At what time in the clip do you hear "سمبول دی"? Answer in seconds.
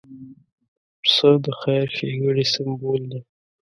2.53-3.19